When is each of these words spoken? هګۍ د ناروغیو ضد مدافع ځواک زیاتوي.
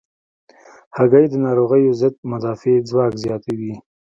هګۍ 0.97 1.25
د 1.29 1.33
ناروغیو 1.45 1.97
ضد 2.01 2.15
مدافع 2.31 2.75
ځواک 2.89 3.13
زیاتوي. 3.23 3.73